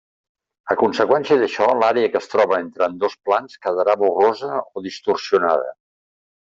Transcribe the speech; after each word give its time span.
A 0.73 0.77
conseqüència 0.79 1.37
d'això, 1.41 1.67
l'àrea 1.83 2.09
que 2.15 2.19
es 2.21 2.33
troba 2.33 2.59
entre 2.63 2.87
ambdós 2.89 3.15
plans 3.29 3.63
quedarà 3.69 3.99
borrosa 4.07 4.53
o 4.67 4.87
distorsionada. 4.91 5.75